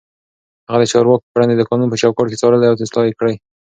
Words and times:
هغه 0.67 0.77
د 0.81 0.85
چارواکو 0.93 1.31
کړنې 1.33 1.55
د 1.57 1.61
قانون 1.69 1.87
په 1.91 1.97
چوکاټ 2.01 2.27
کې 2.29 2.39
څارلې 2.41 2.67
او 2.67 2.75
اصلاح 2.85 3.05
يې 3.07 3.13
کړې. 3.19 3.33